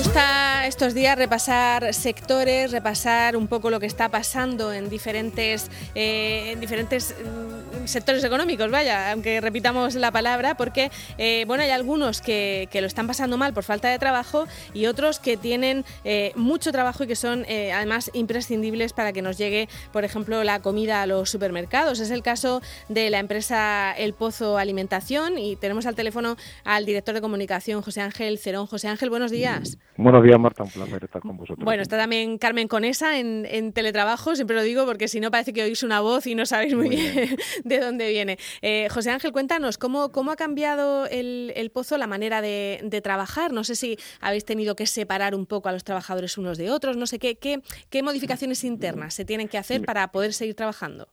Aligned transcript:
está 0.00 0.57
estos 0.68 0.92
días 0.92 1.16
repasar 1.16 1.94
sectores, 1.94 2.72
repasar 2.72 3.38
un 3.38 3.48
poco 3.48 3.70
lo 3.70 3.80
que 3.80 3.86
está 3.86 4.10
pasando 4.10 4.70
en 4.74 4.90
diferentes, 4.90 5.70
eh, 5.94 6.50
en 6.52 6.60
diferentes 6.60 7.14
mm, 7.14 7.86
sectores 7.86 8.22
económicos, 8.22 8.70
vaya, 8.70 9.12
aunque 9.12 9.40
repitamos 9.40 9.94
la 9.94 10.12
palabra, 10.12 10.58
porque 10.58 10.90
eh, 11.16 11.44
bueno, 11.46 11.62
hay 11.62 11.70
algunos 11.70 12.20
que, 12.20 12.68
que, 12.70 12.82
lo 12.82 12.86
están 12.86 13.06
pasando 13.06 13.38
mal 13.38 13.54
por 13.54 13.64
falta 13.64 13.88
de 13.88 13.98
trabajo 13.98 14.46
y 14.74 14.84
otros 14.86 15.20
que 15.20 15.38
tienen 15.38 15.86
eh, 16.04 16.32
mucho 16.36 16.70
trabajo 16.70 17.04
y 17.04 17.06
que 17.06 17.16
son 17.16 17.46
además 17.74 18.10
imprescindibles 18.12 18.92
para 18.92 19.14
que 19.14 19.22
nos 19.22 19.38
llegue, 19.38 19.70
por 19.90 20.04
ejemplo, 20.04 20.44
la 20.44 20.60
comida 20.60 21.00
a 21.00 21.06
los 21.06 21.30
supermercados. 21.30 21.98
Es 21.98 22.10
el 22.10 22.22
caso 22.22 22.60
de 22.90 23.08
la 23.08 23.20
empresa 23.20 23.94
El 23.96 24.12
Pozo 24.12 24.58
Alimentación 24.58 25.38
y 25.38 25.56
tenemos 25.56 25.86
al 25.86 25.94
teléfono 25.94 26.36
al 26.64 26.84
director 26.84 27.14
de 27.14 27.22
comunicación, 27.22 27.80
José 27.80 28.02
Ángel 28.02 28.38
Cerón. 28.38 28.66
José 28.66 28.88
Ángel, 28.88 29.08
buenos 29.08 29.30
días. 29.30 29.78
Buenos 29.96 30.22
días, 30.22 30.38
Marta, 30.38 30.57
un 30.64 30.70
placer 30.70 31.04
estar 31.04 31.22
con 31.22 31.36
vosotros. 31.36 31.64
Bueno, 31.64 31.82
está 31.82 31.96
también 31.96 32.38
Carmen 32.38 32.68
Conesa 32.68 33.18
en, 33.18 33.46
en 33.46 33.72
teletrabajo, 33.72 34.34
siempre 34.34 34.56
lo 34.56 34.62
digo 34.62 34.86
porque 34.86 35.08
si 35.08 35.20
no 35.20 35.30
parece 35.30 35.52
que 35.52 35.62
oís 35.62 35.82
una 35.82 36.00
voz 36.00 36.26
y 36.26 36.34
no 36.34 36.46
sabéis 36.46 36.74
muy, 36.74 36.86
muy 36.86 36.96
bien, 36.96 37.14
bien 37.14 37.36
de 37.64 37.80
dónde 37.80 38.08
viene. 38.08 38.38
Eh, 38.62 38.88
José 38.90 39.10
Ángel, 39.10 39.32
cuéntanos, 39.32 39.78
¿cómo, 39.78 40.10
cómo 40.10 40.30
ha 40.30 40.36
cambiado 40.36 41.06
el, 41.06 41.52
el 41.56 41.70
pozo 41.70 41.98
la 41.98 42.06
manera 42.06 42.40
de, 42.40 42.80
de, 42.82 43.00
trabajar? 43.00 43.52
No 43.52 43.64
sé 43.64 43.76
si 43.76 43.96
habéis 44.20 44.44
tenido 44.44 44.76
que 44.76 44.86
separar 44.86 45.34
un 45.34 45.46
poco 45.46 45.68
a 45.68 45.72
los 45.72 45.84
trabajadores 45.84 46.38
unos 46.38 46.58
de 46.58 46.70
otros, 46.70 46.96
no 46.96 47.06
sé 47.06 47.18
qué, 47.18 47.36
qué, 47.36 47.60
qué 47.90 48.02
modificaciones 48.02 48.64
internas 48.64 49.14
se 49.14 49.24
tienen 49.24 49.48
que 49.48 49.58
hacer 49.58 49.82
para 49.82 50.08
poder 50.08 50.32
seguir 50.32 50.54
trabajando. 50.54 51.08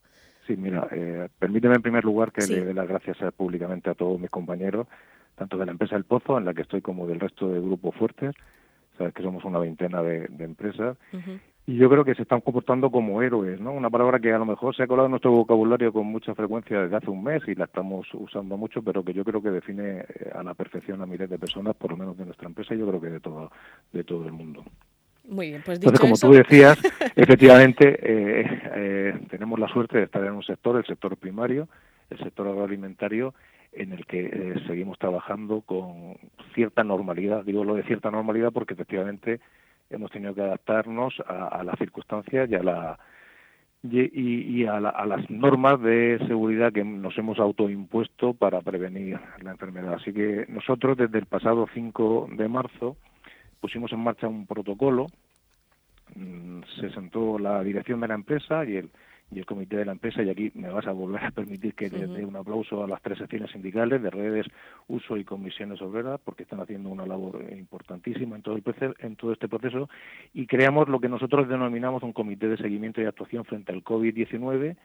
Sí, 0.47 0.55
mira, 0.55 0.87
eh, 0.91 1.27
permíteme 1.39 1.75
en 1.75 1.81
primer 1.81 2.03
lugar 2.03 2.31
que 2.31 2.41
sí. 2.41 2.53
le 2.53 2.65
dé 2.65 2.73
las 2.73 2.87
gracias 2.87 3.17
públicamente 3.33 3.89
a 3.89 3.95
todos 3.95 4.19
mis 4.19 4.29
compañeros, 4.29 4.87
tanto 5.35 5.57
de 5.57 5.65
la 5.65 5.71
empresa 5.71 5.95
El 5.95 6.03
Pozo, 6.03 6.37
en 6.37 6.45
la 6.45 6.53
que 6.53 6.61
estoy, 6.61 6.81
como 6.81 7.07
del 7.07 7.19
resto 7.19 7.49
del 7.49 7.63
grupo 7.63 7.91
Fuertes. 7.91 8.35
Sabes 8.97 9.13
que 9.13 9.23
somos 9.23 9.43
una 9.43 9.59
veintena 9.59 10.01
de, 10.01 10.27
de 10.27 10.43
empresas. 10.43 10.97
Uh 11.13 11.17
-huh 11.17 11.39
y 11.67 11.77
yo 11.77 11.89
creo 11.89 12.05
que 12.05 12.13
se 12.13 12.21
están 12.21 12.41
comportando 12.41 12.91
como 12.91 13.23
héroes, 13.23 13.59
¿no? 13.59 13.71
Una 13.71 13.89
palabra 13.89 14.19
que 14.19 14.31
a 14.31 14.37
lo 14.37 14.45
mejor 14.45 14.75
se 14.75 14.83
ha 14.83 14.87
colado 14.87 15.07
en 15.07 15.11
nuestro 15.11 15.31
vocabulario 15.31 15.91
con 15.91 16.05
mucha 16.05 16.35
frecuencia 16.35 16.81
desde 16.81 16.95
hace 16.95 17.09
un 17.09 17.23
mes 17.23 17.41
y 17.47 17.55
la 17.55 17.65
estamos 17.65 18.07
usando 18.13 18.55
mucho, 18.55 18.83
pero 18.83 19.03
que 19.03 19.13
yo 19.13 19.23
creo 19.23 19.41
que 19.41 19.49
define 19.49 20.01
eh, 20.01 20.31
a 20.35 20.43
la 20.43 20.53
perfección 20.53 21.01
a 21.01 21.07
miles 21.07 21.27
de 21.27 21.39
personas, 21.39 21.75
por 21.75 21.89
lo 21.89 21.97
menos 21.97 22.17
de 22.17 22.25
nuestra 22.25 22.47
empresa 22.47 22.75
y 22.75 22.77
yo 22.77 22.87
creo 22.87 23.01
que 23.01 23.09
de 23.09 23.19
todo, 23.19 23.51
de 23.91 24.03
todo 24.03 24.27
el 24.27 24.31
mundo. 24.31 24.63
Muy 25.27 25.49
bien, 25.49 25.63
pues 25.65 25.79
dicho 25.79 25.89
Entonces, 25.89 26.01
como 26.01 26.13
eso... 26.13 26.27
tú 26.27 26.33
decías, 26.33 26.77
efectivamente 27.15 27.97
eh, 27.99 28.61
eh, 28.75 29.19
tenemos 29.31 29.57
la 29.57 29.67
suerte 29.67 29.97
de 29.97 30.03
estar 30.03 30.23
en 30.23 30.33
un 30.33 30.43
sector, 30.43 30.77
el 30.77 30.85
sector 30.85 31.17
primario, 31.17 31.67
el 32.11 32.19
sector 32.19 32.47
agroalimentario, 32.47 33.33
en 33.75 33.91
el 33.93 34.05
que 34.05 34.25
eh, 34.25 34.55
seguimos 34.67 34.97
trabajando 34.97 35.61
con 35.61 36.17
cierta 36.53 36.83
normalidad. 36.83 37.43
Digo 37.43 37.63
lo 37.63 37.75
de 37.75 37.83
cierta 37.83 38.11
normalidad 38.11 38.51
porque 38.51 38.73
efectivamente 38.73 39.39
hemos 39.89 40.11
tenido 40.11 40.33
que 40.33 40.41
adaptarnos 40.41 41.13
a, 41.27 41.63
las 41.63 41.77
circunstancias 41.77 42.49
y 42.49 42.55
a 42.55 42.63
la 42.63 42.99
y, 43.83 44.61
y 44.61 44.65
a, 44.65 44.79
la, 44.79 44.89
a, 44.89 45.05
las 45.05 45.29
normas 45.29 45.79
de 45.79 46.17
seguridad 46.27 46.73
que 46.73 46.83
nos 46.83 47.15
hemos 47.19 47.37
autoimpuesto 47.37 48.33
para 48.33 48.61
prevenir 48.61 49.19
la 49.43 49.51
enfermedad. 49.51 49.93
Así 49.93 50.11
que 50.11 50.45
nosotros 50.49 50.97
desde 50.97 51.19
el 51.19 51.27
pasado 51.27 51.67
5 51.71 52.29
de 52.31 52.47
marzo 52.47 52.97
pusimos 53.59 53.91
en 53.93 53.99
marcha 53.99 54.27
un 54.27 54.47
protocolo, 54.47 55.07
mm, 56.15 56.61
se 56.79 56.89
sentó 56.91 57.37
la 57.37 57.63
dirección 57.63 57.99
de 57.99 58.07
la 58.07 58.15
empresa 58.15 58.65
y 58.65 58.77
el 58.77 58.89
y 59.31 59.39
el 59.39 59.45
comité 59.45 59.77
de 59.77 59.85
la 59.85 59.91
empresa, 59.91 60.21
y 60.21 60.29
aquí 60.29 60.51
me 60.55 60.69
vas 60.69 60.85
a 60.87 60.91
volver 60.91 61.23
a 61.23 61.31
permitir 61.31 61.73
que 61.73 61.89
le 61.89 62.07
dé 62.07 62.25
un 62.25 62.35
aplauso 62.35 62.83
a 62.83 62.87
las 62.87 63.01
tres 63.01 63.17
secciones 63.17 63.51
sindicales 63.51 64.01
de 64.01 64.09
redes, 64.09 64.45
uso 64.87 65.17
y 65.17 65.23
comisiones 65.23 65.81
obreras, 65.81 66.19
porque 66.23 66.43
están 66.43 66.61
haciendo 66.61 66.89
una 66.89 67.05
labor 67.05 67.43
importantísima 67.51 68.35
en 68.35 68.41
todo, 68.43 68.55
el 68.55 68.63
en 68.99 69.15
todo 69.15 69.33
este 69.33 69.47
proceso, 69.47 69.89
y 70.33 70.45
creamos 70.45 70.87
lo 70.89 70.99
que 70.99 71.09
nosotros 71.09 71.49
denominamos 71.49 72.03
un 72.03 72.13
comité 72.13 72.47
de 72.47 72.57
seguimiento 72.57 73.01
y 73.01 73.05
actuación 73.05 73.45
frente 73.45 73.71
al 73.71 73.83
COVID-19, 73.83 74.75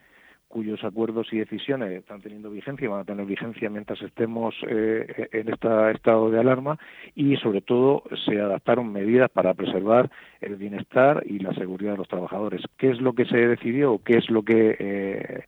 cuyos 0.50 0.82
acuerdos 0.82 1.32
y 1.32 1.38
decisiones 1.38 1.92
están 1.92 2.20
teniendo 2.20 2.50
vigencia 2.50 2.84
y 2.84 2.88
van 2.88 3.00
a 3.00 3.04
tener 3.04 3.24
vigencia 3.24 3.70
mientras 3.70 4.02
estemos 4.02 4.52
eh, 4.68 5.28
en 5.30 5.48
este 5.48 5.90
estado 5.92 6.28
de 6.28 6.40
alarma 6.40 6.76
y 7.14 7.36
sobre 7.36 7.60
todo 7.60 8.02
se 8.26 8.40
adaptaron 8.40 8.92
medidas 8.92 9.30
para 9.30 9.54
preservar 9.54 10.10
el 10.40 10.56
bienestar 10.56 11.22
y 11.24 11.38
la 11.38 11.54
seguridad 11.54 11.92
de 11.92 11.98
los 11.98 12.08
trabajadores. 12.08 12.62
¿Qué 12.76 12.90
es 12.90 13.00
lo 13.00 13.12
que 13.12 13.26
se 13.26 13.36
decidió? 13.36 14.00
¿Qué 14.04 14.18
es 14.18 14.28
lo 14.28 14.42
que 14.42 14.76
eh, 14.76 15.44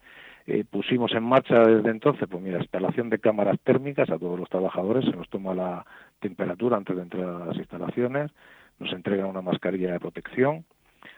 eh, 0.46 0.64
pusimos 0.70 1.12
en 1.14 1.24
marcha 1.24 1.58
desde 1.58 1.90
entonces? 1.90 2.28
Pues 2.30 2.40
mira, 2.40 2.58
instalación 2.58 3.10
de 3.10 3.18
cámaras 3.18 3.58
térmicas 3.64 4.08
a 4.08 4.20
todos 4.20 4.38
los 4.38 4.48
trabajadores, 4.48 5.04
se 5.04 5.16
nos 5.16 5.28
toma 5.28 5.52
la 5.52 5.84
temperatura 6.20 6.76
antes 6.76 6.94
de 6.94 7.02
entrar 7.02 7.24
a 7.24 7.46
las 7.46 7.56
instalaciones, 7.56 8.30
nos 8.78 8.92
entregan 8.92 9.26
una 9.26 9.42
mascarilla 9.42 9.92
de 9.92 9.98
protección, 10.00 10.64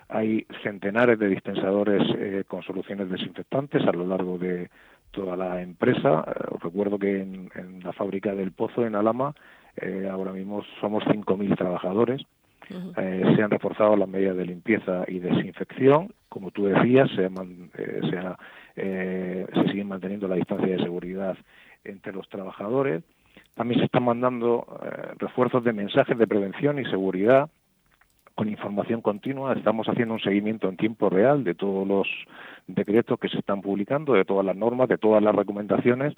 hay 0.09 0.47
centenares 0.62 1.19
de 1.19 1.28
dispensadores 1.28 2.03
eh, 2.19 2.44
con 2.47 2.62
soluciones 2.62 3.10
desinfectantes 3.10 3.82
a 3.87 3.92
lo 3.92 4.06
largo 4.06 4.38
de 4.38 4.69
toda 5.10 5.37
la 5.37 5.62
empresa. 5.62 6.25
Eh, 6.26 6.44
os 6.50 6.62
recuerdo 6.62 6.98
que 6.98 7.20
en, 7.20 7.50
en, 7.54 7.81
la 7.82 7.92
fábrica 7.92 8.34
del 8.34 8.53
Pozo, 8.53 8.87
en 8.87 8.94
Alama, 8.94 9.34
eh, 9.76 10.09
ahora 10.10 10.32
mismo 10.32 10.62
somos 10.81 11.04
5.000 11.04 11.56
trabajadores. 11.56 12.22
Uh 12.70 12.76
-huh. 12.76 13.37
se 13.37 13.42
han 13.42 13.50
reforzado 13.50 13.94
las 13.94 14.09
medidas 14.09 14.38
de 14.38 14.47
limpieza 14.47 15.04
y 15.06 15.19
desinfección. 15.19 16.15
Como 16.31 16.50
tú 16.50 16.65
decías, 16.65 17.10
se, 17.10 17.28
man, 17.28 17.71
se, 17.75 18.16
ha, 18.16 18.38
se 18.75 19.69
sigue 19.71 19.84
manteniendo 19.84 20.26
la 20.28 20.36
distancia 20.36 20.69
de 20.69 20.82
seguridad 20.82 21.36
entre 21.84 22.15
los 22.15 22.26
trabajadores. 22.31 23.03
También 23.54 23.81
se 23.81 23.84
están 23.84 24.04
mandando 24.04 24.66
refuerzos 25.19 25.62
de 25.62 25.75
mensajes 25.75 26.16
de 26.16 26.26
prevención 26.26 26.78
y 26.78 26.86
seguridad 26.86 27.50
con 28.34 28.49
información 28.49 29.00
continua, 29.00 29.53
estamos 29.53 29.89
haciendo 29.89 30.15
un 30.15 30.21
seguimiento 30.21 30.69
en 30.69 30.77
tiempo 30.77 31.09
real 31.09 31.45
de 31.45 31.55
todos 31.55 31.87
los 31.87 32.09
decretos 32.67 33.19
que 33.21 33.28
se 33.28 33.39
están 33.39 33.62
publicando, 33.62 34.15
de 34.15 34.25
todas 34.25 34.45
las 34.45 34.56
normas, 34.56 34.89
de 34.89 34.99
todas 34.99 35.22
las 35.22 35.34
recomendaciones 35.34 36.15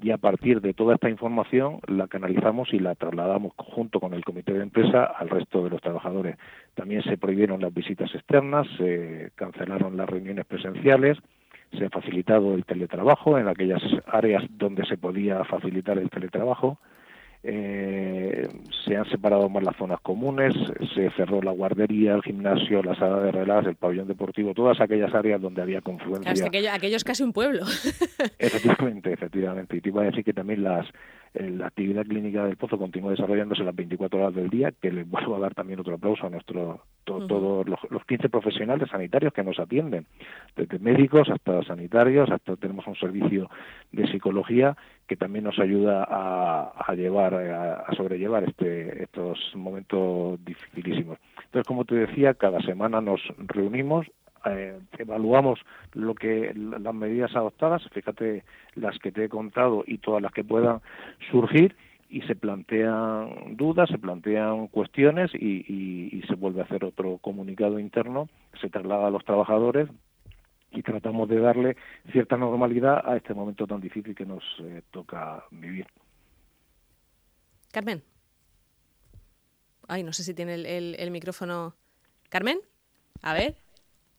y 0.00 0.10
a 0.10 0.18
partir 0.18 0.60
de 0.60 0.74
toda 0.74 0.94
esta 0.94 1.10
información 1.10 1.80
la 1.88 2.06
canalizamos 2.06 2.72
y 2.72 2.78
la 2.78 2.94
trasladamos 2.94 3.52
junto 3.56 3.98
con 3.98 4.14
el 4.14 4.24
comité 4.24 4.52
de 4.52 4.62
empresa 4.62 5.04
al 5.04 5.28
resto 5.28 5.64
de 5.64 5.70
los 5.70 5.80
trabajadores. 5.80 6.36
También 6.74 7.02
se 7.02 7.16
prohibieron 7.16 7.60
las 7.60 7.74
visitas 7.74 8.14
externas, 8.14 8.66
se 8.78 9.30
cancelaron 9.34 9.96
las 9.96 10.08
reuniones 10.08 10.46
presenciales, 10.46 11.18
se 11.76 11.86
ha 11.86 11.90
facilitado 11.90 12.54
el 12.54 12.64
teletrabajo 12.64 13.38
en 13.38 13.48
aquellas 13.48 13.82
áreas 14.06 14.44
donde 14.50 14.86
se 14.86 14.98
podía 14.98 15.42
facilitar 15.44 15.98
el 15.98 16.10
teletrabajo 16.10 16.78
eh, 17.48 18.48
se 18.84 18.96
han 18.96 19.08
separado 19.08 19.48
más 19.48 19.62
las 19.62 19.76
zonas 19.76 20.00
comunes, 20.00 20.52
se 20.94 21.10
cerró 21.10 21.40
la 21.40 21.52
guardería, 21.52 22.14
el 22.14 22.22
gimnasio, 22.22 22.82
la 22.82 22.96
sala 22.96 23.20
de 23.20 23.30
relax, 23.30 23.68
el 23.68 23.76
pabellón 23.76 24.08
deportivo, 24.08 24.52
todas 24.52 24.80
aquellas 24.80 25.14
áreas 25.14 25.40
donde 25.40 25.62
había 25.62 25.80
confluencia. 25.80 26.32
Hasta 26.32 26.48
aquello, 26.48 26.72
aquello 26.72 26.96
es 26.96 27.04
casi 27.04 27.22
un 27.22 27.32
pueblo. 27.32 27.62
efectivamente, 28.38 29.12
efectivamente. 29.12 29.76
Y 29.76 29.80
te 29.80 29.90
iba 29.90 30.02
a 30.02 30.06
decir 30.06 30.24
que 30.24 30.32
también 30.32 30.64
las 30.64 30.86
la 31.38 31.66
actividad 31.66 32.04
clínica 32.04 32.44
del 32.44 32.56
Pozo 32.56 32.78
continúa 32.78 33.10
desarrollándose 33.10 33.64
las 33.64 33.74
24 33.74 34.18
horas 34.18 34.34
del 34.34 34.48
día, 34.48 34.72
que 34.72 34.90
les 34.90 35.08
vuelvo 35.08 35.36
a 35.36 35.40
dar 35.40 35.54
también 35.54 35.80
otro 35.80 35.94
aplauso 35.94 36.26
a 36.26 36.30
nuestro 36.30 36.82
to, 37.04 37.16
uh 37.16 37.20
-huh. 37.20 37.26
todos 37.26 37.68
los, 37.68 37.78
los 37.90 38.04
15 38.04 38.28
profesionales 38.28 38.88
sanitarios 38.90 39.32
que 39.32 39.44
nos 39.44 39.58
atienden, 39.58 40.06
desde 40.56 40.78
médicos 40.78 41.28
hasta 41.30 41.62
sanitarios, 41.64 42.30
hasta 42.30 42.56
tenemos 42.56 42.86
un 42.86 42.96
servicio 42.96 43.50
de 43.92 44.06
psicología 44.08 44.76
que 45.06 45.16
también 45.16 45.44
nos 45.44 45.58
ayuda 45.58 46.04
a, 46.08 46.72
a 46.86 46.94
llevar, 46.94 47.34
a, 47.34 47.74
a, 47.80 47.94
sobrellevar 47.94 48.44
este, 48.44 49.02
estos 49.02 49.38
momentos 49.54 50.44
dificilísimos. 50.44 51.18
Entonces, 51.44 51.66
como 51.66 51.84
te 51.84 51.94
decía, 51.94 52.34
cada 52.34 52.60
semana 52.60 53.00
nos 53.00 53.20
reunimos, 53.38 54.06
eh, 54.48 54.78
evaluamos 54.98 55.60
lo 55.92 56.14
que 56.14 56.52
las 56.54 56.94
medidas 56.94 57.34
adoptadas, 57.34 57.82
fíjate 57.92 58.44
las 58.74 58.98
que 58.98 59.12
te 59.12 59.24
he 59.24 59.28
contado 59.28 59.84
y 59.86 59.98
todas 59.98 60.22
las 60.22 60.32
que 60.32 60.44
puedan 60.44 60.80
surgir 61.30 61.76
y 62.08 62.22
se 62.22 62.36
plantean 62.36 63.56
dudas, 63.56 63.88
se 63.90 63.98
plantean 63.98 64.68
cuestiones 64.68 65.30
y, 65.34 66.22
se 66.28 66.34
vuelve 66.34 66.60
a 66.60 66.64
hacer 66.64 66.84
otro 66.84 67.18
comunicado 67.18 67.78
interno, 67.78 68.28
se 68.60 68.68
traslada 68.68 69.08
a 69.08 69.10
los 69.10 69.24
trabajadores 69.24 69.88
y 70.72 70.82
tratamos 70.82 71.28
de 71.28 71.38
darle 71.38 71.76
cierta 72.10 72.36
normalidad 72.36 73.02
a 73.08 73.16
este 73.16 73.34
momento 73.34 73.66
tan 73.66 73.80
difícil 73.80 74.14
que 74.14 74.26
nos 74.26 74.42
eh, 74.60 74.82
toca 74.90 75.44
vivir. 75.50 75.86
Carmen. 77.72 78.02
Ay, 79.88 80.02
no 80.02 80.12
sé 80.12 80.24
si 80.24 80.34
tiene 80.34 80.54
el, 80.54 80.96
el 80.98 81.10
micrófono. 81.10 81.74
Carmen, 82.28 82.58
a 83.22 83.34
ver. 83.34 83.65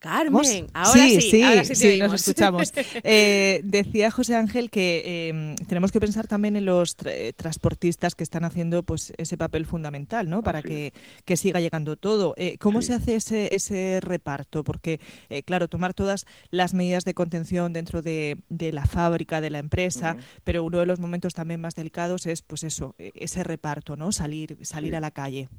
Carmen, 0.08 0.68
ahora 0.74 1.04
sí, 1.04 1.22
sí, 1.22 1.44
ahora 1.44 1.64
sí, 1.66 1.76
sí 1.76 2.00
nos 2.00 2.14
escuchamos. 2.14 2.74
Eh, 3.04 3.62
decía 3.64 4.12
José 4.12 4.36
Ángel 4.36 4.70
que 4.70 5.04
eh, 5.06 5.56
tenemos 5.68 5.92
que 5.92 6.00
pensar 6.00 6.28
también 6.28 6.56
en 6.56 6.66
los 6.66 6.96
tra 6.96 7.12
transportistas 7.36 8.16
que 8.16 8.24
están 8.24 8.44
haciendo 8.44 8.84
pues 8.84 9.14
ese 9.18 9.38
papel 9.38 9.66
fundamental, 9.66 10.30
¿no? 10.30 10.42
Para 10.44 10.62
que, 10.62 10.94
que, 11.26 11.38
siga 11.38 11.60
llegando 11.60 11.96
todo. 11.96 12.34
Eh, 12.38 12.58
¿Cómo 12.60 12.82
sí. 12.82 12.88
se 12.88 12.94
hace 12.96 13.16
ese, 13.16 13.56
ese 13.56 14.00
reparto? 14.02 14.64
Porque, 14.64 15.00
eh, 15.30 15.44
claro, 15.44 15.68
tomar 15.68 15.94
todas 15.94 16.26
las 16.50 16.74
medidas 16.74 17.06
de 17.06 17.14
contención 17.14 17.74
dentro 17.74 18.02
de, 18.02 18.38
de 18.50 18.72
la 18.72 18.86
fábrica, 18.86 19.42
de 19.42 19.50
la 19.50 19.60
empresa, 19.60 20.16
uh 20.18 20.20
-huh. 20.20 20.42
pero 20.44 20.64
uno 20.64 20.80
de 20.80 20.86
los 20.86 21.00
momentos 21.00 21.34
también 21.34 21.62
más 21.62 21.76
delicados 21.76 22.26
es, 22.26 22.42
pues 22.42 22.64
eso, 22.64 22.96
ese 22.98 23.44
reparto, 23.44 23.96
¿no? 23.96 24.12
Salir, 24.12 24.58
salir 24.64 24.92
sí. 24.92 24.96
a 24.96 25.00
la 25.00 25.12
calle. 25.12 25.50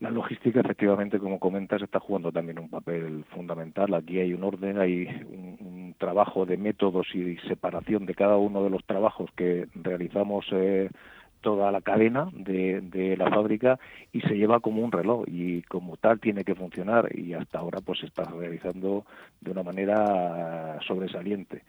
La 0.00 0.10
logística, 0.10 0.60
efectivamente, 0.60 1.18
como 1.18 1.38
comentas, 1.38 1.82
está 1.82 2.00
jugando 2.00 2.32
también 2.32 2.58
un 2.58 2.70
papel 2.70 3.22
fundamental. 3.34 3.92
Aquí 3.92 4.18
hay 4.18 4.32
un 4.32 4.42
orden, 4.42 4.78
hay 4.78 5.06
un, 5.28 5.94
trabajo 5.98 6.46
de 6.46 6.56
métodos 6.56 7.06
y 7.14 7.36
separación 7.46 8.06
de 8.06 8.14
cada 8.14 8.38
uno 8.38 8.64
de 8.64 8.70
los 8.70 8.82
trabajos 8.86 9.28
que 9.36 9.66
realizamos 9.74 10.46
eh, 10.52 10.88
toda 11.42 11.70
la 11.70 11.82
cadena 11.82 12.30
de, 12.32 12.80
de, 12.80 13.18
la 13.18 13.28
fábrica 13.28 13.78
y 14.10 14.22
se 14.22 14.38
lleva 14.38 14.60
como 14.60 14.82
un 14.82 14.92
reloj 14.92 15.24
y 15.26 15.60
como 15.62 15.98
tal 15.98 16.18
tiene 16.18 16.44
que 16.44 16.54
funcionar 16.54 17.14
y 17.14 17.34
hasta 17.34 17.58
ahora 17.58 17.80
pues 17.82 17.98
se 17.98 18.06
está 18.06 18.24
realizando 18.24 19.04
de 19.42 19.50
una 19.50 19.62
manera 19.62 20.78
sobresaliente. 20.86 21.62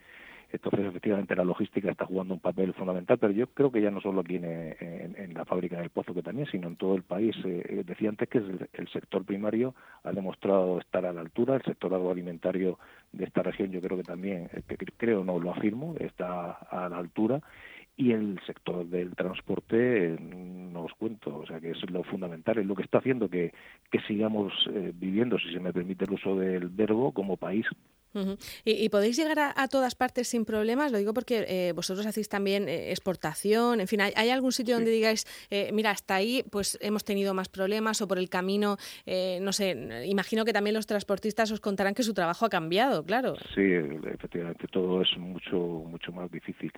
Entonces, 0.52 0.84
efectivamente, 0.84 1.34
la 1.34 1.44
logística 1.44 1.90
está 1.90 2.04
jugando 2.04 2.34
un 2.34 2.40
papel 2.40 2.74
fundamental, 2.74 3.16
pero 3.18 3.32
yo 3.32 3.46
creo 3.48 3.72
que 3.72 3.80
ya 3.80 3.90
no 3.90 4.02
solo 4.02 4.20
aquí 4.20 4.36
en, 4.36 5.32
la 5.32 5.46
fábrica 5.46 5.80
del 5.80 5.88
Pozo, 5.88 6.12
que 6.12 6.22
también, 6.22 6.46
sino 6.50 6.68
en 6.68 6.76
todo 6.76 6.94
el 6.94 7.02
país. 7.02 7.34
Eh, 7.44 7.62
eh, 7.68 7.84
decía 7.86 8.10
antes 8.10 8.28
que 8.28 8.38
el, 8.38 8.88
sector 8.92 9.24
primario 9.24 9.74
ha 10.04 10.12
demostrado 10.12 10.78
estar 10.78 11.06
a 11.06 11.12
la 11.12 11.22
altura, 11.22 11.56
el 11.56 11.62
sector 11.62 11.94
agroalimentario 11.94 12.78
de 13.12 13.24
esta 13.24 13.42
región 13.42 13.70
yo 13.70 13.80
creo 13.80 13.96
que 13.96 14.04
también, 14.04 14.50
eh, 14.52 14.62
creo, 14.98 15.24
no 15.24 15.38
lo 15.38 15.52
afirmo, 15.52 15.94
está 15.98 16.52
a 16.52 16.88
la 16.90 16.98
altura 16.98 17.40
y 17.96 18.12
el 18.12 18.40
sector 18.46 18.86
del 18.86 19.14
transporte 19.14 20.16
no 20.20 20.84
os 20.84 20.92
cuento, 20.94 21.36
o 21.36 21.46
sea 21.46 21.60
que 21.60 21.70
es 21.70 21.90
lo 21.90 22.02
fundamental, 22.04 22.58
es 22.58 22.66
lo 22.66 22.74
que 22.74 22.82
está 22.82 22.98
haciendo 22.98 23.28
que, 23.28 23.52
que 23.90 24.00
sigamos 24.00 24.52
viviendo, 24.94 25.38
si 25.38 25.52
se 25.52 25.60
me 25.60 25.72
permite 25.72 26.04
el 26.04 26.12
uso 26.12 26.36
del 26.36 26.68
verbo, 26.68 27.12
como 27.12 27.36
país 27.36 27.66
¿Y, 28.64 28.88
podéis 28.90 29.16
llegar 29.16 29.52
a, 29.56 29.68
todas 29.68 29.94
partes 29.94 30.28
sin 30.28 30.44
problemas? 30.44 30.92
Lo 30.92 30.98
digo 30.98 31.14
porque 31.14 31.46
eh, 31.48 31.72
vosotros 31.72 32.06
hacéis 32.06 32.28
también 32.28 32.68
eh, 32.68 32.90
exportación, 32.90 33.80
en 33.80 33.88
fin, 33.88 34.00
¿hay, 34.00 34.30
algún 34.30 34.52
sitio 34.52 34.74
donde 34.74 34.90
digáis, 34.90 35.24
eh, 35.50 35.70
mira, 35.72 35.90
hasta 35.90 36.16
ahí 36.16 36.44
pues 36.50 36.78
hemos 36.80 37.04
tenido 37.04 37.34
más 37.34 37.48
problemas 37.48 38.02
o 38.02 38.08
por 38.08 38.18
el 38.18 38.28
camino, 38.28 38.76
no 39.40 39.52
sé, 39.52 40.04
imagino 40.06 40.44
que 40.44 40.52
también 40.52 40.74
los 40.74 40.86
transportistas 40.86 41.50
os 41.50 41.60
contarán 41.60 41.94
que 41.94 42.02
su 42.02 42.14
trabajo 42.14 42.46
ha 42.46 42.50
cambiado, 42.50 43.04
claro. 43.04 43.36
Sí, 43.54 43.62
efectivamente, 44.12 44.66
todo 44.68 45.02
es 45.02 45.16
mucho, 45.16 45.56
mucho 45.56 46.12
más 46.12 46.30
difícil 46.30 46.72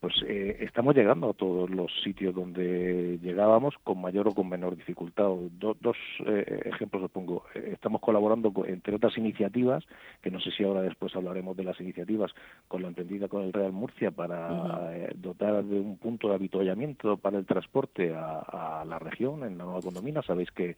pues 0.00 0.14
eh, 0.26 0.58
estamos 0.60 0.94
llegando 0.94 1.30
a 1.30 1.34
todos 1.34 1.70
los 1.70 1.90
sitios 2.02 2.34
donde 2.34 3.18
llegábamos 3.22 3.74
con 3.82 4.00
mayor 4.00 4.28
o 4.28 4.34
con 4.34 4.48
menor 4.48 4.76
dificultad. 4.76 5.28
dos 5.58 5.96
eh, 6.26 6.62
ejemplos 6.66 7.04
os 7.04 7.10
pongo. 7.10 7.44
Eh, 7.54 7.70
estamos 7.72 8.00
colaborando, 8.02 8.52
entre 8.66 8.96
otras 8.96 9.16
iniciativas, 9.16 9.84
que 10.22 10.30
no 10.30 10.38
sé 10.40 10.50
si 10.50 10.64
ahora 10.64 10.82
después 10.82 11.16
hablaremos 11.16 11.56
de 11.56 11.64
las 11.64 11.80
iniciativas, 11.80 12.32
con 12.68 12.82
la 12.82 12.88
entendida 12.88 13.28
con 13.28 13.42
el 13.42 13.52
Real 13.52 13.72
Murcia 13.72 14.10
para 14.10 14.92
dotar 15.14 15.64
de 15.64 15.80
un 15.80 15.96
punto 15.96 16.28
de 16.28 16.34
habituallamiento 16.34 17.16
para 17.16 17.38
el 17.38 17.46
transporte 17.46 18.14
a, 18.14 18.84
la 18.86 18.98
región, 18.98 19.44
en 19.44 19.56
la 19.56 19.64
Nueva 19.64 19.80
Condomina. 19.80 20.22
Sabéis 20.22 20.50
que 20.50 20.76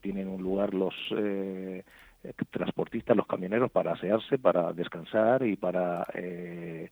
tienen 0.00 0.28
un 0.28 0.42
lugar 0.42 0.74
los 0.74 0.94
transportistas, 2.50 3.16
los 3.16 3.26
camioneros, 3.26 3.70
para 3.70 3.92
asearse, 3.92 4.38
para 4.38 4.72
descansar 4.72 5.46
y 5.46 5.56
para 5.56 6.06
eh, 6.14 6.90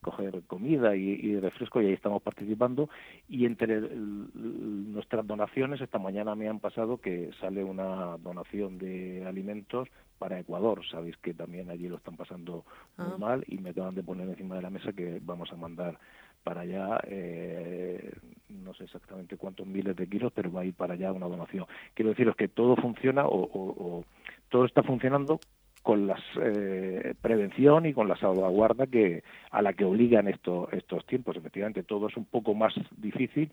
coger 0.00 0.42
comida 0.46 0.96
y, 0.96 1.38
refresco 1.40 1.80
y 1.80 1.86
ahí 1.86 1.92
estamos 1.92 2.22
participando. 2.22 2.88
Y 3.28 3.46
entre 3.46 3.80
nuestras 3.80 5.26
donaciones 5.26 5.80
esta 5.80 5.98
mañana 5.98 6.34
me 6.34 6.48
han 6.48 6.60
pasado 6.60 6.98
que 6.98 7.30
sale 7.40 7.64
una 7.64 8.16
donación 8.18 8.78
de 8.78 9.24
alimentos 9.26 9.88
para 10.18 10.38
Ecuador. 10.38 10.82
Sabéis 10.90 11.16
que 11.18 11.34
también 11.34 11.70
allí 11.70 11.88
lo 11.88 11.96
están 11.96 12.16
pasando 12.16 12.64
muy 12.96 13.08
ah. 13.14 13.18
mal 13.18 13.44
y 13.46 13.58
me 13.58 13.70
acaban 13.70 13.94
de 13.94 14.02
poner 14.02 14.28
encima 14.28 14.56
de 14.56 14.62
la 14.62 14.70
mesa 14.70 14.92
que 14.92 15.20
vamos 15.22 15.52
a 15.52 15.56
mandar 15.56 15.98
para 16.42 16.60
allá 16.60 17.00
eh, 17.08 18.12
no 18.48 18.72
sé 18.74 18.84
exactamente 18.84 19.36
cuántos 19.36 19.66
miles 19.66 19.96
de 19.96 20.06
kilos 20.06 20.32
pero 20.32 20.52
va 20.52 20.60
a 20.60 20.64
ir 20.64 20.74
para 20.74 20.94
allá 20.94 21.12
una 21.12 21.26
donación. 21.26 21.66
Quiero 21.94 22.10
deciros 22.10 22.36
que 22.36 22.48
todo 22.48 22.76
funciona 22.76 23.26
o 23.26 24.04
todo 24.48 24.64
está 24.64 24.82
funcionando 24.82 25.40
con 25.86 26.08
la 26.08 26.18
eh, 26.42 27.14
prevención 27.22 27.86
y 27.86 27.94
con 27.94 28.08
la 28.08 28.16
salvaguarda 28.16 28.88
que 28.88 29.22
a 29.52 29.62
la 29.62 29.72
que 29.72 29.84
obligan 29.84 30.26
estos 30.26 30.72
estos 30.72 31.06
tiempos. 31.06 31.36
Efectivamente, 31.36 31.84
todo 31.84 32.08
es 32.08 32.16
un 32.16 32.24
poco 32.24 32.54
más 32.54 32.74
difícil, 32.96 33.52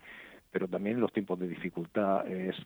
pero 0.50 0.66
también 0.66 0.98
los 0.98 1.12
tiempos 1.12 1.38
de 1.38 1.46
dificultad 1.46 2.26
es 2.26 2.56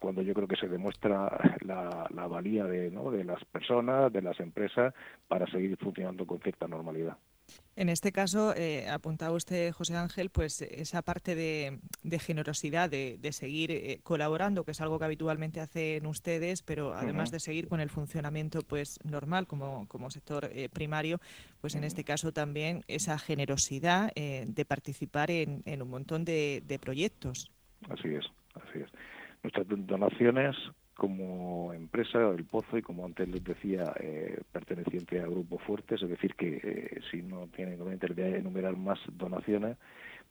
cuando 0.00 0.22
yo 0.22 0.34
creo 0.34 0.48
que 0.48 0.56
se 0.56 0.66
demuestra 0.66 1.38
la, 1.60 2.08
la 2.12 2.26
valía 2.26 2.64
de, 2.64 2.90
¿no? 2.90 3.12
de 3.12 3.22
las 3.22 3.44
personas, 3.44 4.12
de 4.12 4.22
las 4.22 4.40
empresas, 4.40 4.92
para 5.28 5.46
seguir 5.46 5.76
funcionando 5.76 6.26
con 6.26 6.40
cierta 6.40 6.66
normalidad. 6.66 7.16
En 7.76 7.90
este 7.90 8.10
caso, 8.10 8.54
eh, 8.56 8.88
apuntaba 8.88 9.36
usted, 9.36 9.70
José 9.70 9.96
Ángel, 9.96 10.30
pues 10.30 10.62
esa 10.62 11.02
parte 11.02 11.34
de, 11.34 11.78
generosidad, 12.18 12.88
de, 12.88 13.32
seguir 13.32 13.70
eh, 13.70 14.00
colaborando, 14.02 14.64
que 14.64 14.70
es 14.70 14.80
algo 14.80 14.98
que 14.98 15.04
habitualmente 15.04 15.60
hacen 15.60 16.06
ustedes, 16.06 16.62
pero 16.62 16.94
además 16.94 17.30
de 17.30 17.38
seguir 17.38 17.68
con 17.68 17.80
el 17.80 17.90
funcionamiento 17.90 18.60
pues 18.62 18.98
normal 19.04 19.46
como, 19.46 19.86
como 19.88 20.10
sector 20.10 20.48
eh, 20.52 20.70
primario, 20.70 21.20
pues 21.60 21.74
en 21.74 21.84
este 21.84 22.02
caso 22.02 22.32
también 22.32 22.82
esa 22.88 23.18
generosidad 23.18 24.10
de 24.14 24.64
participar 24.64 25.30
en, 25.30 25.62
un 25.66 25.90
montón 25.90 26.24
de, 26.24 26.62
de 26.64 26.78
proyectos. 26.78 27.50
Así 27.90 28.08
es, 28.08 28.24
así 28.54 28.78
es. 28.78 28.90
Nuestras 29.42 29.66
donaciones 29.68 30.56
como 30.96 31.72
empresa 31.74 32.18
el 32.30 32.44
Pozo 32.44 32.78
y 32.78 32.82
como 32.82 33.04
antes 33.04 33.28
les 33.28 33.44
decía 33.44 33.92
eh, 34.00 34.40
perteneciente 34.50 35.20
a 35.20 35.26
Grupo 35.26 35.58
Fuertes, 35.58 36.02
es 36.02 36.08
decir 36.08 36.34
que 36.34 36.60
eh, 36.62 37.00
si 37.10 37.22
no 37.22 37.48
tienen 37.54 37.74
inconveniente 37.74 38.14
de 38.14 38.38
enumerar 38.38 38.76
más 38.76 38.98
donaciones 39.12 39.76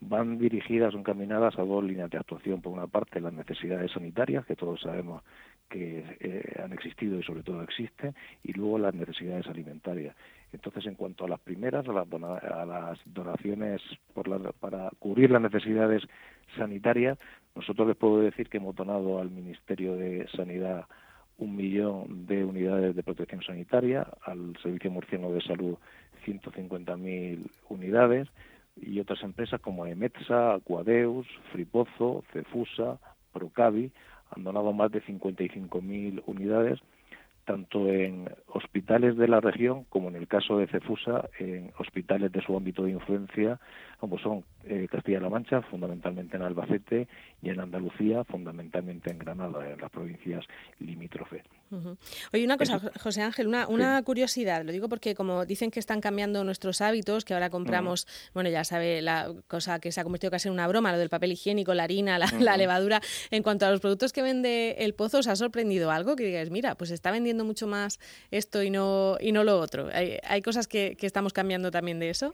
van 0.02 0.38
dirigidas 0.38 0.94
o 0.94 1.00
encaminadas 1.00 1.58
a 1.58 1.64
dos 1.64 1.84
líneas 1.84 2.10
de 2.10 2.18
actuación. 2.18 2.62
Por 2.62 2.74
una 2.74 2.88
parte, 2.88 3.22
las 3.22 3.34
necesidades 3.34 3.92
sanitarias, 3.92 4.46
que 4.46 4.56
todos 4.56 4.82
sabemos 4.82 5.24
que 5.70 6.04
eh, 6.20 6.62
han 6.62 6.74
existido 6.74 7.18
y 7.20 7.24
sobre 7.24 7.44
todo 7.44 7.62
existen, 7.64 8.14
y 8.44 8.54
luego 8.54 8.78
las 8.78 8.94
necesidades 8.94 9.48
alimentarias. 9.48 10.16
Entonces, 10.52 10.86
en 10.86 10.96
cuanto 10.96 11.26
a 11.26 11.30
las 11.30 11.40
primeras, 11.40 11.88
a 11.88 11.94
las, 11.94 12.08
a 12.12 12.66
las 12.66 13.00
donaciones 13.06 13.82
por 14.14 14.54
para 14.56 14.90
cubrir 15.00 15.32
las 15.32 15.42
necesidades 15.42 16.04
sanitarias, 16.58 17.18
nosotros 17.56 17.88
les 17.88 17.98
puedo 17.98 18.20
decir 18.20 18.50
que 18.50 18.58
hemos 18.58 18.76
donado 18.76 19.20
al 19.20 19.32
Ministerio 19.32 19.96
de 19.96 20.28
Sanidad 20.36 20.86
un 21.38 21.56
millón 21.56 22.26
de 22.28 22.46
unidades 22.46 22.96
de 22.96 23.04
protección 23.04 23.42
sanitaria, 23.42 24.08
al 24.24 24.56
Servicio 24.62 24.92
Murciano 24.92 25.32
de 25.32 25.42
Salud 25.42 25.78
150.000 26.26 27.50
unidades 27.70 28.28
y 28.76 29.00
otras 29.00 29.22
empresas 29.24 29.62
como 29.62 29.86
Emetsa, 29.86 30.56
Aquadeus, 30.56 31.28
Fripozo, 31.52 32.24
Cefusa, 32.32 33.00
Procavi 33.34 33.92
han 34.32 34.44
donado 34.44 34.74
más 34.74 34.92
de 34.92 35.02
55.000 35.04 36.24
unidades 36.26 36.80
tanto 37.46 37.88
en 37.90 38.30
hospitales 38.48 39.16
de 39.18 39.28
la 39.28 39.40
región 39.40 39.86
como 39.86 40.10
en 40.10 40.16
el 40.16 40.28
caso 40.28 40.58
de 40.58 40.68
Cefusa, 40.68 41.30
en 41.40 41.72
hospitales 41.78 42.32
de 42.32 42.42
su 42.42 42.58
ámbito 42.58 42.84
de 42.84 42.92
influencia, 42.92 43.60
como 44.00 44.18
son 44.20 44.44
eh, 44.66 44.88
Castilla-La 44.92 45.30
Mancha, 45.30 45.62
fundamentalmente 45.62 46.36
en 46.36 46.44
Albacete, 46.44 47.08
y 47.42 47.50
en 47.50 47.60
Andalucía, 47.60 48.24
fundamentalmente 48.24 49.12
en 49.12 49.20
Granada, 49.20 49.70
en 49.70 49.80
las 49.80 49.92
provincias 49.92 50.44
limítrofes. 50.80 51.44
Oye, 52.34 52.46
una 52.46 52.58
cosa, 52.58 52.80
José 53.02 53.22
Ángel, 53.22 53.48
una, 53.48 53.68
una 53.68 54.02
curiosidad, 54.04 54.64
lo 54.64 54.72
digo 54.72 54.88
porque 54.88 55.14
como 55.14 55.46
dicen 55.46 55.72
que 55.72 55.80
están 55.80 56.00
cambiando 56.00 56.44
nuestros 56.44 56.82
hábitos, 56.82 57.26
que 57.26 57.34
ahora 57.34 57.50
compramos, 57.50 58.08
bueno, 58.34 58.50
ya 58.50 58.64
sabe 58.64 59.02
la 59.02 59.34
cosa 59.48 59.80
que 59.80 59.92
se 59.92 60.00
ha 60.00 60.04
convertido 60.04 60.32
casi 60.32 60.48
en 60.48 60.54
una 60.54 60.68
broma, 60.68 60.92
lo 60.92 60.98
del 60.98 61.10
papel 61.10 61.34
higiénico, 61.34 61.74
la 61.74 61.84
harina, 61.84 62.18
la, 62.18 62.58
levadura, 62.58 63.02
en 63.30 63.44
cuanto 63.44 63.66
a 63.66 63.72
los 63.72 63.82
productos 63.82 64.14
que 64.14 64.22
vende 64.22 64.76
el 64.80 64.94
pozo, 64.94 65.20
¿os 65.20 65.28
ha 65.28 65.36
sorprendido 65.36 65.92
algo? 65.92 66.16
Que 66.16 66.26
digáis, 66.26 66.50
mira, 66.50 66.76
pues 66.76 66.92
está 66.92 67.12
vendiendo 67.12 67.35
mucho 67.44 67.68
más 67.68 68.00
esto 68.32 68.64
y 68.64 68.70
no, 68.70 69.18
y 69.20 69.32
no 69.32 69.44
lo 69.44 69.60
otro. 69.60 69.90
¿Hay, 69.92 70.20
hay 70.24 70.42
cosas 70.42 70.68
que, 70.68 70.96
que 70.98 71.08
estamos 71.08 71.34
cambiando 71.34 71.72
también 71.72 72.00
de 72.00 72.10
eso? 72.10 72.34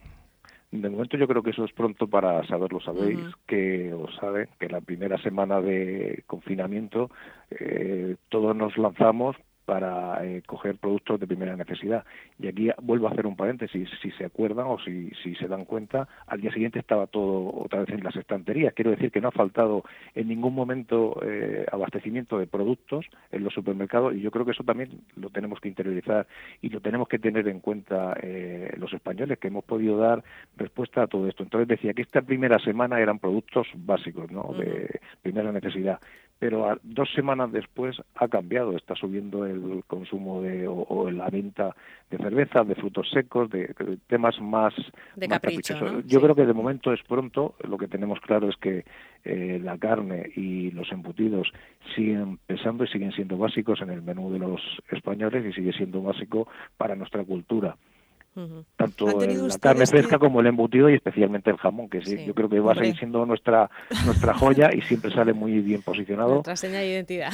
De 0.71 0.89
momento 0.89 1.17
yo 1.17 1.27
creo 1.27 1.43
que 1.43 1.49
eso 1.49 1.65
es 1.65 1.73
pronto 1.73 2.07
para 2.07 2.47
saberlo. 2.47 2.79
Sabéis 2.79 3.19
que, 3.45 3.93
o 3.93 4.09
saben, 4.13 4.47
que 4.57 4.69
la 4.69 4.79
primera 4.79 5.21
semana 5.21 5.59
de 5.59 6.23
confinamiento 6.27 7.11
eh, 7.49 8.15
todos 8.29 8.55
nos 8.55 8.77
lanzamos 8.77 9.35
para 9.65 10.25
eh, 10.25 10.41
coger 10.45 10.75
productos 10.77 11.19
de 11.19 11.27
primera 11.27 11.55
necesidad. 11.55 12.03
Y 12.39 12.47
aquí 12.47 12.69
vuelvo 12.81 13.07
a 13.07 13.11
hacer 13.11 13.25
un 13.25 13.35
paréntesis, 13.35 13.89
si 14.01 14.11
se 14.11 14.25
acuerdan 14.25 14.67
o 14.67 14.79
si, 14.79 15.11
si 15.23 15.35
se 15.35 15.47
dan 15.47 15.65
cuenta, 15.65 16.07
al 16.27 16.41
día 16.41 16.51
siguiente 16.51 16.79
estaba 16.79 17.07
todo 17.07 17.53
otra 17.63 17.81
vez 17.81 17.89
en 17.89 18.03
las 18.03 18.15
estanterías. 18.15 18.73
Quiero 18.73 18.91
decir 18.91 19.11
que 19.11 19.21
no 19.21 19.29
ha 19.29 19.31
faltado 19.31 19.83
en 20.15 20.27
ningún 20.27 20.55
momento 20.55 21.19
eh, 21.23 21.65
abastecimiento 21.71 22.37
de 22.37 22.47
productos 22.47 23.05
en 23.31 23.43
los 23.43 23.53
supermercados 23.53 24.15
y 24.15 24.21
yo 24.21 24.31
creo 24.31 24.45
que 24.45 24.51
eso 24.51 24.63
también 24.63 25.01
lo 25.15 25.29
tenemos 25.29 25.59
que 25.59 25.69
interiorizar 25.69 26.27
y 26.61 26.69
lo 26.69 26.81
tenemos 26.81 27.07
que 27.07 27.19
tener 27.19 27.47
en 27.47 27.59
cuenta 27.59 28.15
eh, 28.21 28.73
los 28.77 28.93
españoles, 28.93 29.39
que 29.39 29.47
hemos 29.47 29.63
podido 29.63 29.97
dar 29.97 30.23
respuesta 30.57 31.03
a 31.03 31.07
todo 31.07 31.27
esto. 31.27 31.43
Entonces 31.43 31.67
decía 31.67 31.93
que 31.93 32.01
esta 32.01 32.21
primera 32.21 32.59
semana 32.59 32.99
eran 32.99 33.19
productos 33.19 33.67
básicos, 33.75 34.31
¿no? 34.31 34.53
De 34.57 34.99
primera 35.21 35.51
necesidad 35.51 35.99
pero 36.41 36.75
dos 36.81 37.07
semanas 37.13 37.51
después 37.51 37.95
ha 38.15 38.27
cambiado, 38.27 38.75
está 38.75 38.95
subiendo 38.95 39.45
el 39.45 39.83
consumo 39.85 40.41
de, 40.41 40.67
o, 40.67 41.11
la 41.11 41.29
venta 41.29 41.75
de 42.09 42.17
cerveza, 42.17 42.63
de 42.63 42.73
frutos 42.73 43.11
secos, 43.11 43.47
de, 43.51 43.75
temas 44.07 44.41
más, 44.41 44.73
de 45.15 45.27
capricho, 45.27 46.01
Yo 46.01 46.19
creo 46.19 46.33
que 46.33 46.47
de 46.47 46.53
momento 46.53 46.91
es 46.93 47.03
pronto, 47.03 47.53
lo 47.59 47.77
que 47.77 47.87
tenemos 47.87 48.19
claro 48.21 48.49
es 48.49 48.57
que 48.57 48.85
eh, 49.23 49.59
la 49.63 49.77
carne 49.77 50.31
y 50.35 50.71
los 50.71 50.91
embutidos 50.91 51.47
siguen 51.95 52.39
interesando 52.47 52.85
y 52.85 52.87
siguen 52.87 53.11
siendo 53.11 53.37
básicos 53.37 53.79
en 53.83 53.91
el 53.91 54.01
menú 54.01 54.33
de 54.33 54.39
los 54.39 54.61
españoles 54.89 55.45
y 55.45 55.53
sigue 55.53 55.73
siendo 55.73 56.01
básico 56.01 56.47
para 56.75 56.95
nuestra 56.95 57.23
cultura. 57.23 57.77
Tanto 58.77 59.07
la 59.07 59.57
carne 59.59 59.85
fresca 59.85 60.17
como 60.17 60.39
el 60.39 60.47
embutido 60.47 60.89
y 60.89 60.93
especialmente 60.93 61.49
el 61.49 61.57
jamón, 61.57 61.89
que 61.89 62.01
sí, 62.01 62.25
yo 62.25 62.33
creo 62.33 62.47
que 62.47 62.61
va 62.61 62.71
a 62.71 62.75
seguir 62.75 62.97
siendo 62.97 63.25
nuestra 63.25 63.69
nuestra 64.05 64.33
joya 64.33 64.69
y 64.73 64.81
siempre 64.83 65.11
sale 65.11 65.33
muy 65.33 65.59
bien 65.59 65.81
posicionado. 65.81 66.35
Nuestra 66.35 66.55
seña 66.55 66.79
de 66.79 66.87
identidad. 66.91 67.31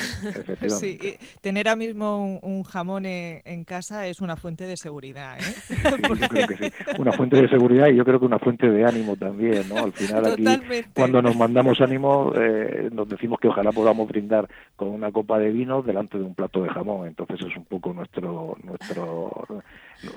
Sí, 0.67 0.97
tener 1.41 1.67
ahora 1.67 1.75
mismo 1.75 2.39
un, 2.41 2.63
jamón 2.63 3.05
en, 3.05 3.63
casa 3.63 4.07
es 4.07 4.21
una 4.21 4.37
fuente 4.37 4.65
de 4.65 4.75
seguridad. 4.75 5.37
¿eh? 5.37 5.43
yo 6.19 6.27
creo 6.29 6.47
que 6.47 6.57
sí. 6.57 6.73
Una 6.97 7.11
fuente 7.11 7.41
de 7.41 7.49
seguridad 7.49 7.87
y 7.89 7.95
yo 7.95 8.03
creo 8.03 8.19
que 8.19 8.25
una 8.25 8.39
fuente 8.39 8.67
de 8.69 8.83
ánimo 8.83 9.15
también. 9.15 9.69
¿no? 9.69 9.77
Al 9.77 9.93
final, 9.93 10.25
aquí, 10.25 10.45
cuando 10.93 11.21
nos 11.21 11.35
mandamos 11.35 11.79
ánimo, 11.79 12.33
eh, 12.35 12.89
nos 12.91 13.07
decimos 13.07 13.39
que 13.39 13.49
ojalá 13.49 13.71
podamos 13.71 14.07
brindar 14.07 14.47
con 14.75 14.89
una 14.89 15.11
copa 15.11 15.37
de 15.37 15.51
vino 15.51 15.81
delante 15.83 16.17
de 16.17 16.23
un 16.23 16.33
plato 16.33 16.63
de 16.63 16.69
jamón. 16.69 17.07
Entonces, 17.07 17.39
es 17.41 17.55
un 17.55 17.65
poco 17.65 17.93
nuestro 17.93 18.57
nuestro 18.63 19.47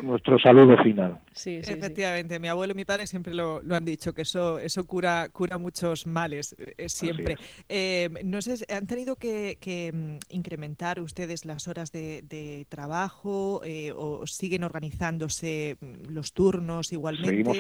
nuestro 0.03 0.39
saludo 0.39 0.77
final. 0.83 1.19
Sí, 1.33 1.57
Efectivamente, 1.57 2.39
mi 2.41 2.49
abuelo 2.49 2.73
y 2.73 2.77
mi 2.77 2.85
padre 2.85 3.07
siempre 3.07 3.35
lo, 3.35 3.61
han 3.71 3.85
dicho, 3.85 4.13
que 4.13 4.23
eso, 4.23 4.59
eso 4.59 4.87
cura, 4.87 5.29
cura 5.31 5.59
muchos 5.59 6.07
males, 6.07 6.57
eh, 6.77 6.89
siempre. 6.89 7.37
Eh, 7.69 8.09
no 8.25 8.43
sé, 8.43 8.65
¿han 8.75 8.87
tenido 8.87 9.17
que, 9.17 9.91
mm, 9.93 10.35
incrementar 10.35 11.01
ustedes 11.01 11.45
las 11.45 11.69
horas 11.69 11.93
de, 11.93 12.67
trabajo 12.69 13.63
eh, 13.65 13.93
o 13.97 14.27
siguen 14.27 14.65
organizándose 14.65 15.77
mm, 15.81 16.13
los 16.13 16.33
turnos 16.33 16.93
igualmente? 16.93 17.31
Seguimos, 17.31 17.59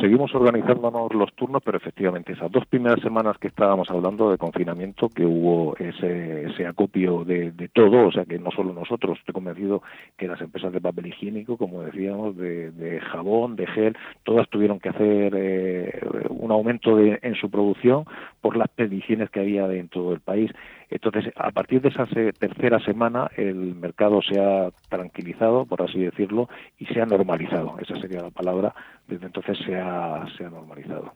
seguimos 0.00 0.34
organizándonos 0.34 1.14
los 1.14 1.32
turnos, 1.34 1.62
pero 1.64 1.78
efectivamente 1.78 2.32
esas 2.32 2.50
dos 2.50 2.66
primeras 2.66 3.00
semanas 3.00 3.36
que 3.38 3.48
estábamos 3.48 3.90
hablando 3.90 4.30
de 4.30 4.38
confinamiento, 4.38 5.08
que 5.08 5.24
hubo 5.24 5.76
ese, 5.76 6.46
ese 6.50 6.66
acopio 6.66 7.24
de, 7.24 7.52
de 7.52 7.68
todo, 7.68 8.08
o 8.08 8.12
sea 8.12 8.24
que 8.24 8.38
no 8.38 8.50
solo 8.50 8.72
nosotros, 8.72 9.18
estoy 9.18 9.34
convencido 9.34 9.82
que 10.16 10.26
las 10.26 10.40
empresas 10.40 10.72
de 10.72 10.80
papel 10.80 11.06
higiénico, 11.06 11.56
como 11.60 11.82
decíamos, 11.82 12.38
de, 12.38 13.02
jabón, 13.12 13.54
de 13.54 13.66
gel, 13.66 13.94
todas 14.24 14.48
tuvieron 14.48 14.80
que 14.80 14.88
hacer 14.88 15.34
eh, 15.36 16.00
un 16.30 16.50
aumento 16.50 16.98
en 16.98 17.34
su 17.34 17.50
producción 17.50 18.06
por 18.40 18.56
las 18.56 18.68
predicciones 18.68 19.28
que 19.28 19.40
había 19.40 19.70
en 19.70 19.88
todo 19.88 20.14
el 20.14 20.20
país. 20.20 20.50
Entonces, 20.88 21.30
a 21.36 21.50
partir 21.50 21.82
de 21.82 21.90
esa 21.90 22.06
tercera 22.06 22.80
semana, 22.80 23.30
el 23.36 23.74
mercado 23.74 24.22
se 24.22 24.40
ha 24.40 24.70
tranquilizado, 24.88 25.66
por 25.66 25.82
así 25.82 25.98
decirlo, 25.98 26.48
y 26.78 26.86
se 26.86 27.02
ha 27.02 27.04
normalizado. 27.04 27.76
Esa 27.78 28.00
sería 28.00 28.22
la 28.22 28.30
palabra. 28.30 28.74
Desde 29.10 29.26
entonces 29.26 29.58
se 29.66 29.74
ha, 29.74 30.24
se 30.38 30.44
ha 30.44 30.50
normalizado. 30.50 31.12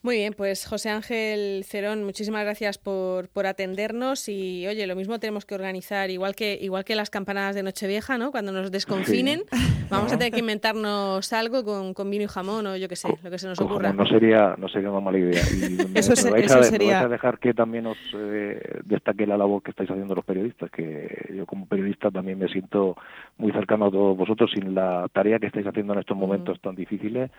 Muy 0.00 0.16
bien, 0.16 0.34
pues 0.34 0.66
José 0.66 0.90
Ángel 0.90 1.62
Cerón, 1.64 2.04
muchísimas 2.04 2.42
gracias 2.44 2.78
por, 2.78 3.28
por 3.28 3.46
atendernos 3.46 4.28
y 4.28 4.66
oye, 4.66 4.86
lo 4.86 4.96
mismo 4.96 5.18
tenemos 5.18 5.44
que 5.44 5.54
organizar, 5.54 6.10
igual 6.10 6.34
que 6.34 6.58
igual 6.60 6.84
que 6.84 6.94
las 6.94 7.10
campanadas 7.10 7.54
de 7.54 7.62
Nochevieja, 7.62 8.18
¿no? 8.18 8.30
Cuando 8.30 8.52
nos 8.52 8.70
desconfinen, 8.70 9.42
vamos 9.90 10.12
a 10.12 10.18
tener 10.18 10.32
que 10.32 10.40
inventarnos 10.40 11.32
algo 11.32 11.64
con, 11.64 11.94
con, 11.94 12.10
vino 12.10 12.24
y 12.24 12.26
jamón 12.26 12.66
o 12.66 12.76
yo 12.76 12.88
qué 12.88 12.96
sé, 12.96 13.08
lo 13.22 13.30
que 13.30 13.38
se 13.38 13.46
nos 13.46 13.60
ocurra. 13.60 13.92
No 13.92 14.06
sería 14.06 14.54
no 14.58 14.68
sería 14.68 14.90
una 14.90 15.00
mala 15.00 15.18
idea. 15.18 15.42
Y 15.52 15.78
eso, 15.98 16.30
vais, 16.30 16.50
a, 16.54 16.62
sería... 16.62 17.00
a, 17.00 17.08
dejar 17.08 17.38
que 17.38 17.52
también 17.52 17.86
os 17.86 17.98
eh, 18.14 18.80
destaque 18.84 19.26
la 19.26 19.36
labor 19.36 19.62
que 19.62 19.70
estáis 19.70 19.90
haciendo 19.90 20.14
los 20.14 20.24
periodistas, 20.24 20.70
que 20.70 21.32
yo 21.34 21.46
como 21.46 21.66
periodista 21.66 22.10
también 22.10 22.38
me 22.38 22.48
siento 22.48 22.96
muy 23.38 23.52
cercano 23.52 23.86
a 23.86 23.90
todos 23.90 24.16
vosotros 24.16 24.50
sin 24.54 24.74
la 24.74 25.08
tarea 25.12 25.38
que 25.38 25.46
estáis 25.46 25.66
haciendo 25.66 25.92
en 25.92 26.00
estos 26.00 26.16
momentos 26.16 26.60
tan 26.60 26.74
difíciles 26.74 27.30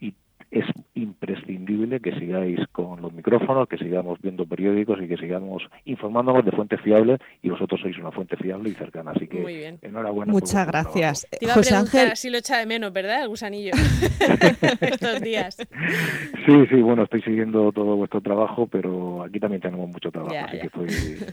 y 0.00 0.14
es 0.50 0.66
imprescindible 0.94 1.98
que 1.98 2.12
sigáis 2.12 2.60
con 2.70 3.02
los 3.02 3.12
micrófonos, 3.12 3.68
que 3.68 3.76
sigamos 3.76 4.20
viendo 4.20 4.46
periódicos 4.46 5.00
y 5.02 5.08
que 5.08 5.16
sigamos 5.16 5.64
informándonos 5.84 6.44
de 6.44 6.52
fuentes 6.52 6.80
fiables 6.80 7.18
y 7.42 7.50
vosotros 7.50 7.80
sois 7.80 7.98
una 7.98 8.12
fuente 8.12 8.36
fiable 8.36 8.70
y 8.70 8.74
cercana. 8.74 9.10
Así 9.10 9.26
que 9.26 9.76
enhorabuena. 9.82 10.32
Muchas 10.32 10.66
gracias. 10.66 11.26
Te 11.30 11.44
iba 11.44 11.54
a 11.54 11.56
José 11.56 11.74
Ángel... 11.74 12.16
si 12.16 12.30
lo 12.30 12.38
echa 12.38 12.58
de 12.58 12.66
menos, 12.66 12.92
¿verdad? 12.92 13.22
El 13.22 13.28
gusanillo 13.28 13.72
estos 14.80 15.20
días. 15.20 15.56
Sí, 16.46 16.66
sí, 16.70 16.76
bueno, 16.82 17.02
estoy 17.02 17.22
siguiendo 17.22 17.72
todo 17.72 17.96
vuestro 17.96 18.20
trabajo, 18.20 18.68
pero 18.68 19.24
aquí 19.24 19.40
también 19.40 19.60
tenemos 19.60 19.88
mucho 19.88 20.12
trabajo, 20.12 20.36
así 20.46 20.58
que 20.58 20.66
estoy 20.66 20.88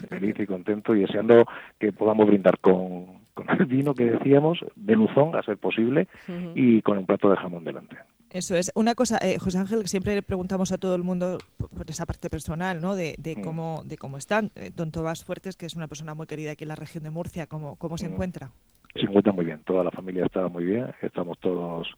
feliz 0.10 0.36
y 0.40 0.48
contento 0.48 0.96
y 0.96 1.02
deseando 1.02 1.46
que 1.80 1.92
podamos 1.92 2.26
brindar 2.26 2.58
con, 2.58 3.21
con 3.34 3.50
el 3.50 3.66
vino 3.66 3.94
que 3.94 4.06
decíamos, 4.06 4.60
de 4.76 4.96
luzón, 4.96 5.36
a 5.36 5.44
ser 5.44 5.58
posible, 5.58 6.08
y 6.56 6.82
con 6.82 6.98
un 6.98 7.06
plato 7.06 7.30
de 7.30 7.38
jamón 7.38 7.64
delante. 7.64 7.98
Eso 8.32 8.56
es. 8.56 8.72
Una 8.76 8.96
cosa, 8.96 9.18
eh, 9.22 9.38
José 9.40 9.58
Ángel, 9.58 9.88
siempre 9.88 10.16
le 10.16 10.22
preguntamos 10.22 10.72
a 10.72 10.78
todo 10.78 10.96
el 10.96 11.04
mundo 11.04 11.38
por 11.58 11.90
esa 11.90 12.06
parte 12.06 12.30
personal, 12.30 12.80
¿no? 12.80 12.96
De, 12.96 13.18
mm. 13.18 13.42
cómo, 13.42 13.84
de 13.86 13.98
cómo 13.98 14.18
están. 14.18 14.52
Eh, 14.56 14.72
don 14.74 14.92
Tomás 14.92 15.26
Fuertes, 15.26 15.58
que 15.58 15.66
es 15.66 15.76
una 15.76 15.90
persona 15.90 16.14
muy 16.14 16.28
querida 16.28 16.52
aquí 16.52 16.64
en 16.64 16.70
la 16.70 16.76
región 16.76 17.04
de 17.04 17.10
Murcia, 17.10 17.48
¿cómo, 17.48 17.76
cómo 17.76 17.98
se 17.98 18.08
mm. 18.08 18.14
encuentra? 18.14 18.52
Se 18.96 19.02
encuentra 19.02 19.34
muy 19.34 19.46
bien. 19.46 19.62
Toda 19.66 19.84
la 19.84 19.92
familia 19.92 20.26
está 20.26 20.48
muy 20.48 20.64
bien. 20.64 20.88
Estamos 21.02 21.40
todos 21.40 21.90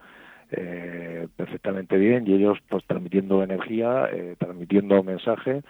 eh, 0.51 1.27
perfectamente 1.35 1.97
bien 1.97 2.27
y 2.27 2.33
ellos 2.33 2.57
pues 2.67 2.83
transmitiendo 2.87 3.43
energía, 3.43 4.09
transmitiendo 4.39 5.03
mensajes. 5.03 5.63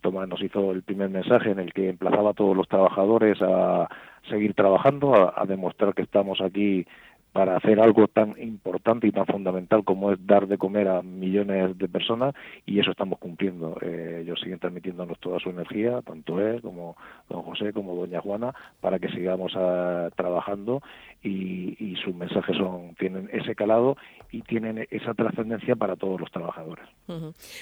Tomás 0.00 0.28
nos 0.28 0.42
hizo 0.42 0.72
el 0.72 0.82
primer 0.82 1.10
mensaje 1.10 1.50
en 1.50 1.58
el 1.58 1.72
que 1.72 1.88
emplazaba 1.88 2.30
a 2.30 2.34
todos 2.34 2.56
los 2.56 2.68
trabajadores 2.68 3.38
a 3.42 3.88
seguir 4.28 4.54
trabajando, 4.54 5.32
a 5.36 5.44
demostrar 5.46 5.94
que 5.94 6.02
estamos 6.02 6.40
aquí 6.40 6.86
para 7.36 7.58
hacer 7.58 7.78
algo 7.80 8.08
tan 8.08 8.34
importante 8.40 9.06
y 9.06 9.12
tan 9.12 9.26
fundamental 9.26 9.84
como 9.84 10.10
es 10.10 10.26
dar 10.26 10.48
de 10.48 10.56
comer 10.56 10.88
a 10.88 11.02
millones 11.02 11.76
de 11.76 11.86
personas 11.86 12.34
y 12.64 12.80
eso 12.80 12.92
estamos 12.92 13.18
cumpliendo. 13.18 13.76
Eh, 13.82 14.20
ellos 14.22 14.40
siguen 14.40 14.58
transmitiéndonos 14.58 15.20
toda 15.20 15.38
su 15.38 15.50
energía, 15.50 16.00
tanto 16.00 16.40
él 16.40 16.62
como 16.62 16.96
don 17.28 17.42
José 17.42 17.74
como 17.74 17.94
doña 17.94 18.22
Juana, 18.22 18.54
para 18.80 18.98
que 18.98 19.08
sigamos 19.08 19.52
ah, 19.54 20.08
trabajando 20.16 20.80
y, 21.22 21.94
sus 22.02 22.14
mensajes 22.14 22.56
son 22.56 22.94
tienen 22.98 23.28
ese 23.32 23.54
calado 23.54 23.96
y 24.30 24.42
tienen 24.42 24.86
esa 24.90 25.14
trascendencia 25.14 25.74
para 25.74 25.96
todos 25.96 26.20
los 26.20 26.30
trabajadores. 26.30 26.84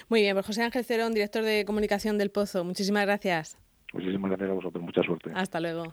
Muy 0.09 0.21
bien, 0.21 0.35
pues 0.35 0.47
José 0.47 0.63
Ángel 0.63 0.85
Cerón, 0.85 1.15
director 1.15 1.43
de 1.43 1.65
comunicación 1.65 2.19
del 2.19 2.31
Pozo, 2.31 2.65
muchísimas 2.65 3.07
gracias. 3.07 3.59
Muchísimas 3.93 4.31
gracias 4.31 4.51
a 4.51 4.55
vosotros, 4.55 4.85
mucha 4.85 5.03
suerte. 5.03 5.31
Hasta 5.35 5.61
luego. 5.61 5.85